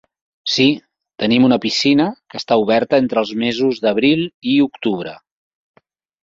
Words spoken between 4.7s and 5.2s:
octubre.